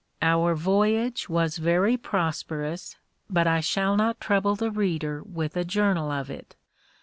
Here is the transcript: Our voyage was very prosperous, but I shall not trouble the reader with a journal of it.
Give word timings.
Our 0.23 0.55
voyage 0.55 1.29
was 1.29 1.59
very 1.59 1.95
prosperous, 1.95 2.95
but 3.29 3.45
I 3.45 3.59
shall 3.59 3.95
not 3.95 4.19
trouble 4.19 4.55
the 4.55 4.71
reader 4.71 5.21
with 5.21 5.55
a 5.55 5.63
journal 5.63 6.09
of 6.09 6.27
it. 6.31 6.55